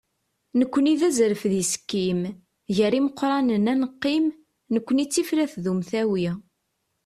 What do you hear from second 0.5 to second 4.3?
nekkni d azref d isekkim, gar imeqranen ad neqqim,